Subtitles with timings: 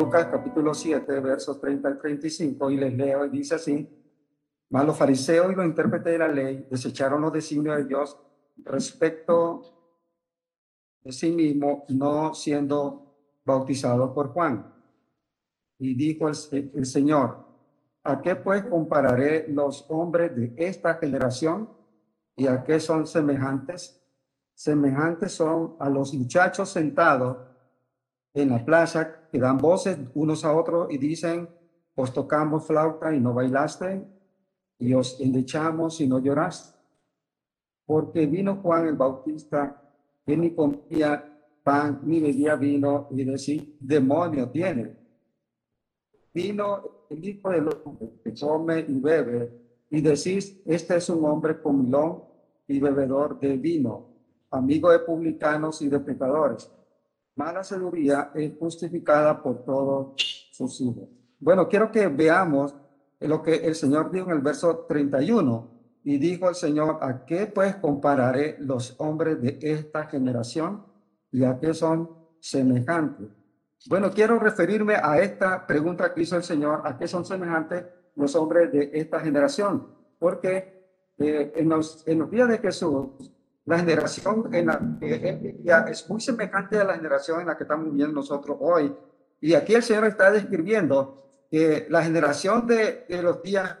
[0.00, 3.86] Lucas capítulo 7, versos 30 al 35, y les leo, y dice así,
[4.70, 8.16] mas los fariseos y los intérpretes de la ley desecharon los designios de Dios
[8.64, 9.60] respecto
[11.02, 13.14] de sí mismo, no siendo
[13.44, 14.72] bautizados por Juan.
[15.78, 17.44] Y dijo el, el Señor,
[18.02, 21.68] ¿a qué pues compararé los hombres de esta generación?
[22.36, 24.02] ¿Y a qué son semejantes?
[24.54, 27.49] Semejantes son a los muchachos sentados
[28.34, 31.48] en la plaza que dan voces unos a otros y dicen,
[31.94, 34.06] os tocamos flauta y no bailaste,
[34.78, 36.78] y os endechamos y no lloraste.
[37.84, 39.82] Porque vino Juan el Bautista,
[40.24, 41.26] que ni comía
[41.62, 44.96] pan ni bebía vino, y decía, demonio tiene.
[46.32, 51.60] Vino el hijo del hombre que come y bebe, y decís, este es un hombre
[51.60, 52.22] comilón
[52.68, 54.06] y bebedor de vino,
[54.52, 56.70] amigo de publicanos y de pecadores
[57.40, 60.12] mala sabiduría es justificada por todos
[60.52, 61.08] sus hijos.
[61.38, 62.74] Bueno, quiero que veamos
[63.18, 65.80] lo que el Señor dijo en el verso 31.
[66.02, 70.84] Y dijo el Señor, ¿a qué pues compararé los hombres de esta generación?
[71.30, 73.28] ¿Y a qué son semejantes?
[73.88, 77.84] Bueno, quiero referirme a esta pregunta que hizo el Señor, ¿a qué son semejantes
[78.16, 79.88] los hombres de esta generación?
[80.18, 80.54] Porque
[81.18, 83.08] eh, en, los, en los días de Jesús,
[83.70, 87.62] la generación en la que ya es muy semejante a la generación en la que
[87.62, 88.92] estamos viviendo nosotros hoy.
[89.40, 93.76] Y aquí el Señor está describiendo que la generación de, los días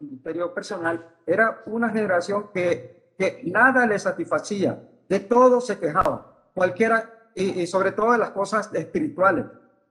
[0.00, 7.30] ministerio personal era una generación que, que nada le satisfacía, de todo se quejaba, cualquiera,
[7.36, 9.44] y, sobre todo de las cosas espirituales,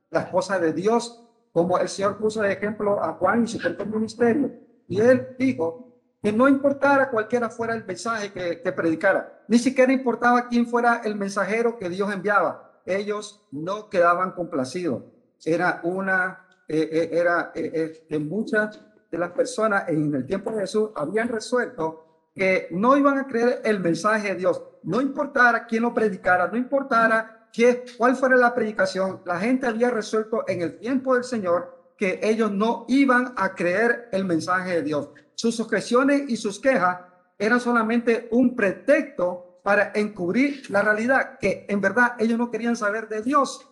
[0.10, 4.52] las cosas de Dios, como el Señor puso de ejemplo a Juan y su ministerio.
[4.90, 5.93] Y él dijo
[6.24, 11.16] que no importara cualquiera fuera el mensaje que, predicara, ni siquiera importaba quién fuera el
[11.16, 15.04] mensajero que Dios enviaba, ellos no quedaban complacidos.
[15.44, 18.80] Era una, eh, eh, era eh, que muchas
[19.12, 23.62] de las personas en el tiempo de Jesús habían resuelto que no iban a creer
[23.66, 28.56] el mensaje de Dios, no importara quién lo predicara, no importara qué, cuál fuera la
[28.56, 33.54] predicación, la gente había resuelto en el tiempo del Señor que ellos no iban a
[33.54, 35.10] creer el mensaje de Dios
[35.44, 37.00] sus objeciones y sus quejas
[37.38, 43.10] eran solamente un pretexto para encubrir la realidad, que en verdad ellos no querían saber
[43.10, 43.70] de Dios,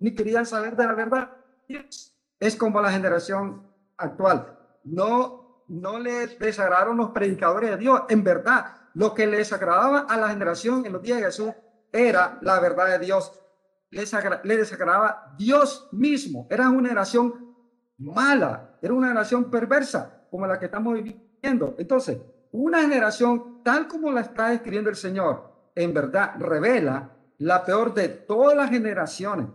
[0.00, 1.30] ni querían saber de la verdad.
[2.40, 3.62] Es como la generación
[3.96, 4.58] actual.
[4.82, 8.02] No, no les desagradaron los predicadores de Dios.
[8.08, 11.52] En verdad, lo que les agradaba a la generación en los días de Jesús
[11.92, 13.32] era la verdad de Dios.
[13.90, 14.12] Les,
[14.42, 16.48] les desagradaba Dios mismo.
[16.50, 17.54] Era una generación
[17.96, 21.74] mala, era una generación perversa como la que estamos viviendo.
[21.78, 22.18] Entonces,
[22.52, 28.10] una generación tal como la está escribiendo el Señor, en verdad revela la peor de
[28.10, 29.46] todas las generaciones.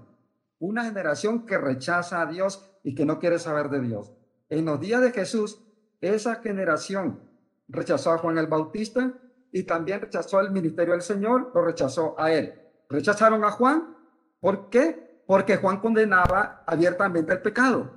[0.57, 4.11] Una generación que rechaza a Dios y que no quiere saber de Dios.
[4.49, 5.61] En los días de Jesús,
[6.01, 7.19] esa generación
[7.67, 9.13] rechazó a Juan el Bautista
[9.51, 12.55] y también rechazó el ministerio del Señor, lo rechazó a él.
[12.89, 13.95] Rechazaron a Juan.
[14.39, 15.21] ¿Por qué?
[15.27, 17.91] Porque Juan condenaba abiertamente el pecado.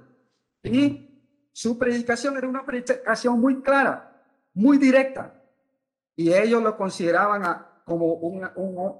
[0.62, 1.13] Y
[1.54, 4.12] su predicación era una predicación muy clara,
[4.54, 5.40] muy directa.
[6.16, 8.44] Y ellos lo consideraban como un,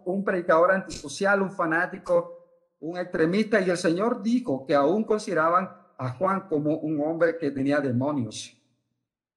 [0.04, 2.46] un, predicador antisocial, un fanático,
[2.78, 3.60] un extremista.
[3.60, 8.56] Y el Señor dijo que aún consideraban a Juan como un hombre que tenía demonios.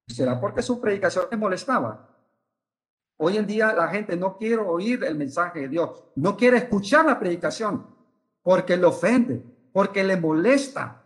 [0.06, 2.16] ¿Será porque su predicación les molestaba?
[3.18, 7.04] Hoy en día la gente no quiere oír el mensaje de Dios, no quiere escuchar
[7.04, 7.84] la predicación
[8.44, 11.04] porque le ofende, porque le molesta.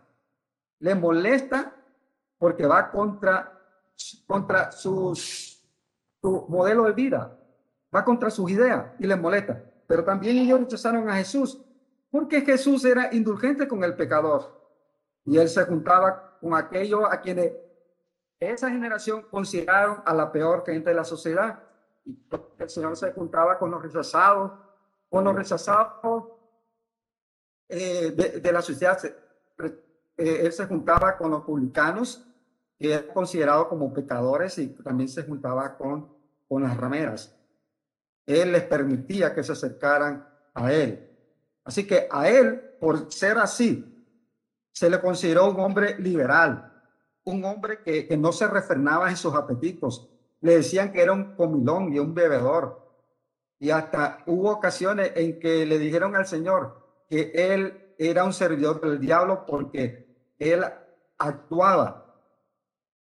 [0.78, 1.74] Le molesta
[2.42, 3.56] porque va contra,
[4.26, 5.64] contra sus,
[6.20, 7.38] su modelo de vida,
[7.94, 9.62] va contra sus ideas y les molesta.
[9.86, 11.64] Pero también ellos rechazaron a Jesús,
[12.10, 14.60] porque Jesús era indulgente con el pecador
[15.24, 17.52] y él se juntaba con aquellos a quienes
[18.40, 21.62] esa generación consideraron a la peor gente de la sociedad.
[22.04, 22.18] Y
[22.58, 24.50] el Señor se juntaba con los rechazados,
[25.08, 26.24] con los rechazados
[27.68, 28.98] eh, de, la sociedad.
[29.04, 32.26] Eh, él se juntaba con los publicanos
[33.12, 36.08] considerado como pecadores y también se juntaba con,
[36.48, 37.36] con las rameras.
[38.26, 41.08] Él les permitía que se acercaran a él.
[41.64, 43.88] Así que a él, por ser así,
[44.72, 46.72] se le consideró un hombre liberal,
[47.24, 50.08] un hombre que, que no se refrenaba en sus apetitos.
[50.40, 52.82] Le decían que era un comilón y un bebedor.
[53.58, 58.80] Y hasta hubo ocasiones en que le dijeron al Señor que él era un servidor
[58.80, 60.64] del diablo porque él
[61.18, 62.01] actuaba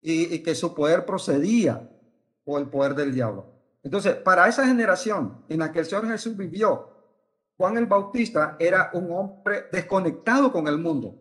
[0.01, 1.89] y, que su poder procedía
[2.45, 3.47] por el poder del diablo.
[3.83, 6.91] Entonces, para esa generación en la que el Señor Jesús vivió,
[7.57, 11.21] Juan el Bautista era un hombre desconectado con el mundo.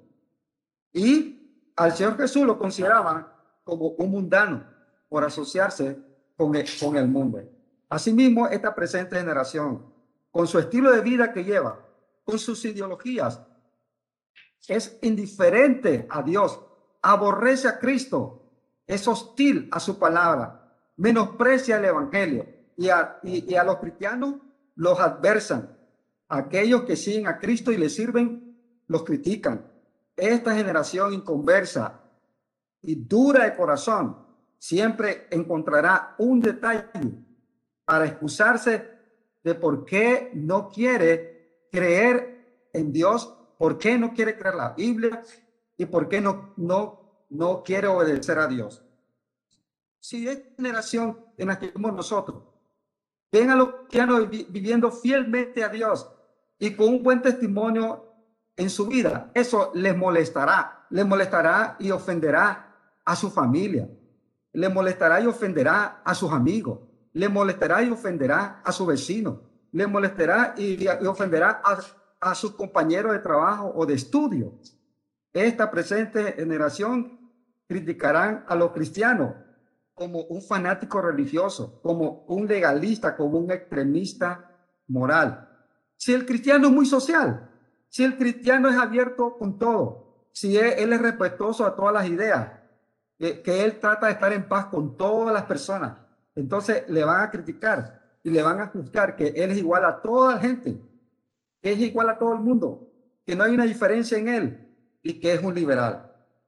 [0.93, 3.27] Y al Señor Jesús lo consideraban
[3.63, 4.65] como un mundano
[5.09, 5.97] por asociarse
[6.35, 7.41] con el, con el mundo.
[7.89, 9.85] Asimismo, esta presente generación,
[10.29, 11.79] con su estilo de vida que lleva,
[12.23, 13.41] con sus ideologías,
[14.67, 16.59] es indiferente a Dios,
[17.01, 18.46] aborrece a Cristo,
[18.87, 24.35] es hostil a su palabra, menosprecia el Evangelio y a, y, a los cristianos
[24.75, 25.77] los adversan.
[26.29, 28.57] Aquellos que siguen a Cristo y le sirven,
[28.87, 29.69] los critican.
[30.15, 32.01] Esta generación inconversa
[32.81, 34.25] y dura de corazón
[34.57, 36.85] siempre encontrará un detalle
[37.85, 38.89] para excusarse
[39.43, 45.23] de por qué no quiere creer en Dios por qué no quiere creer la Biblia
[45.77, 48.83] y por qué no, no, no quiere obedecer a Dios.
[49.99, 52.43] Si es generación en la que somos nosotros,
[53.31, 56.09] ven a los cristianos viviendo fielmente a Dios
[56.59, 58.05] y con un buen testimonio
[58.55, 62.75] en su vida, eso les molestará, les molestará y ofenderá
[63.05, 63.87] a su familia,
[64.53, 66.79] le molestará y ofenderá a sus amigos,
[67.13, 69.41] le molestará y ofenderá a su vecino,
[69.71, 71.79] le molestará y, ofenderá a,
[72.21, 74.53] a sus compañeros de trabajo o de estudio.
[75.33, 77.16] Esta presente generación
[77.67, 79.33] criticarán a los cristianos
[79.93, 84.51] como un fanático religioso, como un legalista, como un extremista
[84.87, 85.49] moral.
[85.95, 87.49] Si el cristiano es muy social,
[87.89, 92.51] si el cristiano es abierto con todo, si él, es respetuoso a todas las ideas,
[93.17, 95.97] que, que él trata de estar en paz con todas las personas,
[96.35, 100.01] entonces le van a criticar y le van a juzgar que él es igual a
[100.01, 100.79] toda la gente
[101.61, 102.91] que es igual a todo el mundo,
[103.25, 106.06] que no hay una diferencia en él y que es un liberal.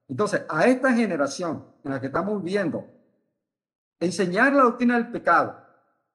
[0.09, 2.87] Entonces, a esta generación en la que estamos viendo,
[3.99, 5.63] enseñar la doctrina del pecado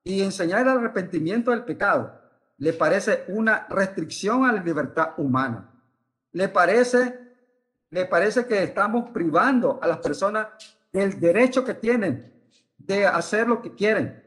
[0.02, 2.20] y enseñar el arrepentimiento del pecado
[2.58, 5.70] le parece una restricción a la libertad humana.
[6.32, 7.18] Le parece,
[7.90, 10.48] le parece que estamos privando a las personas
[10.92, 12.32] del derecho que tienen
[12.76, 14.22] de hacer lo que quieren.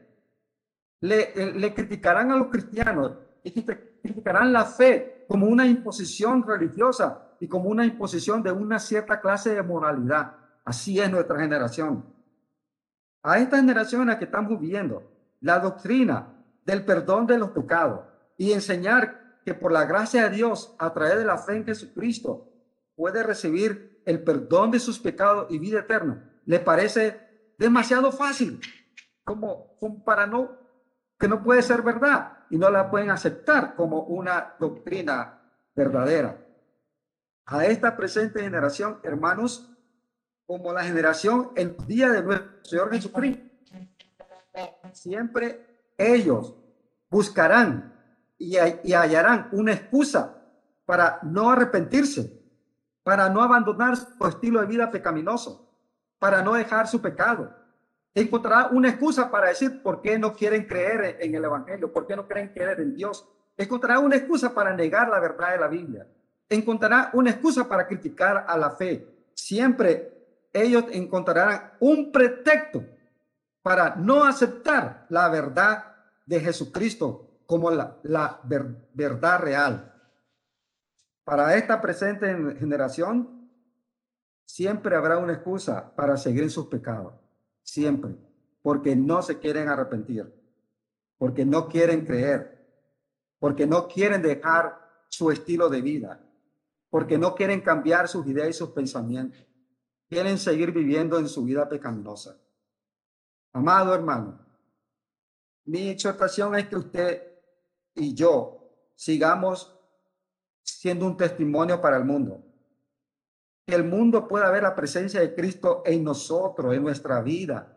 [1.00, 7.48] Le, le criticarán a los cristianos y criticarán la fe como una imposición religiosa y
[7.48, 10.34] como una imposición de una cierta clase de moralidad.
[10.64, 12.04] Así es nuestra generación.
[13.22, 15.02] A esta generación en la que estamos viviendo,
[15.40, 18.00] la doctrina del perdón de los pecados
[18.36, 22.52] y enseñar que por la gracia de Dios, a través de la fe en Jesucristo,
[22.94, 28.60] puede recibir el perdón de sus pecados y vida eterna, le parece demasiado fácil,
[29.24, 30.50] como, como para no,
[31.18, 35.40] que no puede ser verdad y no la pueden aceptar como una doctrina
[35.74, 36.47] verdadera.
[37.50, 39.74] A esta presente generación, hermanos,
[40.46, 43.42] como la generación el día de nuestro Señor Jesucristo,
[44.92, 45.66] siempre
[45.96, 46.54] ellos
[47.08, 47.94] buscarán
[48.36, 50.42] y, hallarán una excusa
[50.84, 52.38] para no arrepentirse,
[53.02, 55.72] para no abandonar su estilo de vida pecaminoso,
[56.18, 57.50] para no dejar su pecado,
[58.14, 62.14] encontrará una excusa para decir por qué no quieren creer en el Evangelio, por qué
[62.14, 63.26] no quieren creer en Dios.
[63.56, 66.06] Encontrará una excusa para negar la verdad de la Biblia.
[66.48, 69.06] Encontrará una excusa para criticar a la fe.
[69.34, 70.18] Siempre
[70.52, 72.84] ellos encontrarán un pretexto
[73.62, 75.94] para no aceptar la verdad
[76.26, 79.94] de Jesucristo como la, la verdad real.
[81.24, 82.26] Para esta presente
[82.58, 83.50] generación,
[84.46, 87.14] siempre habrá una excusa para seguir sus pecados.
[87.62, 88.16] Siempre,
[88.62, 90.32] porque no se quieren arrepentir,
[91.18, 92.66] porque no quieren creer,
[93.38, 96.20] porque no quieren dejar su estilo de vida,
[96.90, 99.46] porque no quieren cambiar sus ideas y sus pensamientos,
[100.08, 102.38] quieren seguir viviendo en su vida pecaminosa.
[103.52, 104.38] Amado hermano,
[105.64, 107.22] mi exhortación es que usted
[107.94, 108.58] y yo
[108.94, 109.78] sigamos
[110.62, 112.44] siendo un testimonio para el mundo.
[113.66, 117.76] Que el mundo pueda ver la presencia de Cristo en nosotros, en nuestra vida,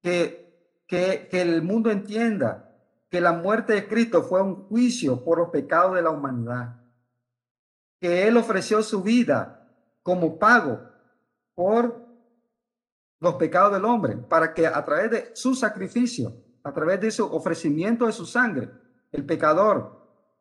[0.00, 2.64] que, que, que el mundo entienda
[3.10, 6.80] que la muerte de Cristo fue un juicio por los pecados de la humanidad,
[8.00, 9.68] que Él ofreció su vida
[10.02, 10.80] como pago
[11.54, 12.06] por
[13.20, 17.26] los pecados del hombre, para que a través de su sacrificio, a través de su
[17.26, 18.70] ofrecimiento de su sangre,
[19.10, 19.98] el pecador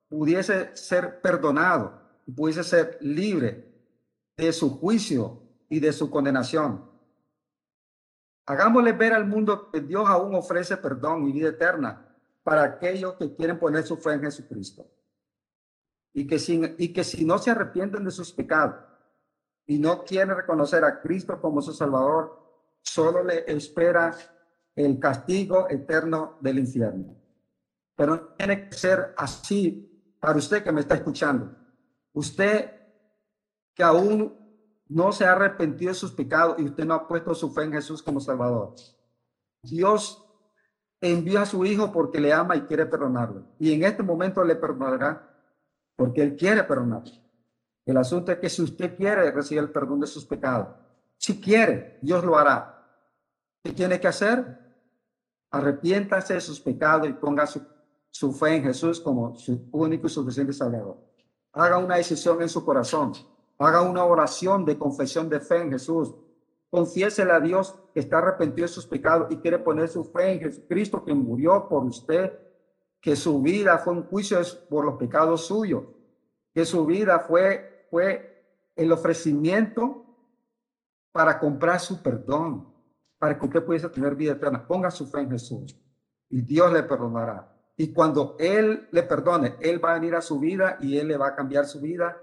[0.08, 3.74] pudiese ser perdonado pudiese ser libre
[4.36, 6.90] de su juicio y de su condenación.
[8.46, 13.36] Hagámosle ver al mundo que Dios aún ofrece perdón y vida eterna para aquellos que
[13.36, 14.86] quieren poner su fe en Jesucristo.
[16.17, 18.83] Y que, sin, y que si no se arrepienten de sus pecados
[19.67, 24.17] y no quieren reconocer a Cristo como su Salvador, solo le espera
[24.75, 27.15] el castigo eterno del infierno.
[27.95, 31.55] Pero tiene que ser así para usted que me está escuchando,
[32.13, 32.71] usted
[33.75, 34.36] que aún
[34.88, 37.74] no se ha arrepentido de sus pecados y usted no ha puesto su fe en
[37.74, 38.74] Jesús como Salvador.
[39.62, 40.25] Dios
[41.00, 43.45] envió a su Hijo porque le ama y quiere perdonarlo.
[43.59, 45.37] Y en este momento le perdonará
[45.98, 47.12] porque Él quiere perdonarlo.
[47.86, 50.70] El asunto es que si usted quiere recibir el perdón de sus pecados,
[51.18, 52.86] si quiere, Dios lo hará.
[53.63, 54.60] ¿Qué tiene que hacer?
[55.51, 57.62] Arrepiéntase de sus pecados y ponga su,
[58.10, 60.98] su fe en Jesús como su único y suficiente Salvador.
[61.54, 63.13] Haga una decisión en su corazón.
[63.58, 66.13] Haga una oración de confesión de fe en Jesús.
[66.70, 70.39] Confiésele a Dios que está arrepentido de sus pecados y quiere poner su fe en
[70.42, 72.38] Jesucristo que murió por usted,
[73.08, 74.38] que su vida fue un juicio
[74.70, 75.86] por los pecados suyos,
[76.54, 78.44] que su vida fue, fue
[78.76, 80.04] el ofrecimiento
[81.14, 82.68] para comprar su perdón,
[83.18, 84.68] para que usted pudiese tener vida eterna.
[84.68, 85.80] Ponga su fe en Jesús
[86.30, 87.50] y Dios le perdonará.
[87.78, 91.16] Y cuando Él le perdone, Él va a venir a su vida y Él le
[91.16, 92.18] va a cambiar su vida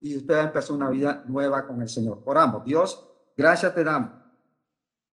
[0.00, 2.20] y usted va a empezar una vida nueva con el Señor.
[2.26, 4.10] Oramos, Dios, gracias te damos.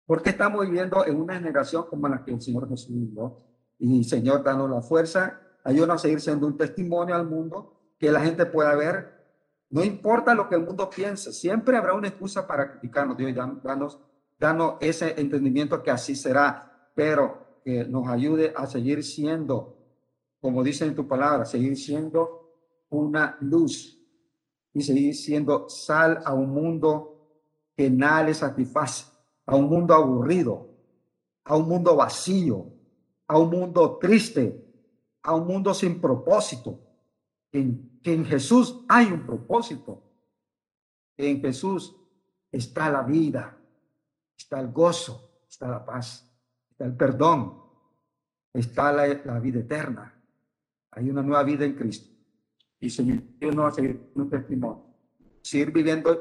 [0.05, 3.50] Porque estamos viviendo en una generación como la que el Señor Jesús vivió.
[3.83, 8.21] Y Señor, danos la fuerza, ayúdanos a seguir siendo un testimonio al mundo, que la
[8.21, 9.25] gente pueda ver.
[9.71, 13.17] No importa lo que el mundo piense, siempre habrá una excusa para criticarnos.
[13.17, 13.99] Dios, danos,
[14.39, 19.75] danos ese entendimiento que así será, pero que nos ayude a seguir siendo,
[20.39, 22.53] como dice en tu palabra, seguir siendo
[22.89, 23.99] una luz
[24.75, 27.31] y seguir siendo sal a un mundo
[27.75, 29.05] que nada le satisface,
[29.47, 30.69] a un mundo aburrido,
[31.45, 32.79] a un mundo vacío,
[33.31, 34.61] a un mundo triste,
[35.23, 36.81] a un mundo sin propósito.
[37.53, 40.03] En, en Jesús hay un propósito.
[41.15, 41.95] En Jesús
[42.51, 43.57] está la vida,
[44.37, 46.29] está el gozo, está la paz,
[46.71, 47.57] está el perdón,
[48.53, 50.13] está la, vida eterna.
[50.91, 52.13] Hay una nueva vida en Cristo
[52.81, 54.83] y Señor, no va a seguir un testimonio.
[55.41, 56.19] Seguir viviendo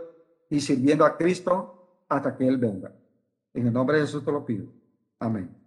[0.49, 2.95] y sirviendo a Cristo hasta que Él venga.
[3.52, 4.73] En el nombre de Jesús te lo pido.
[5.19, 5.60] Amén.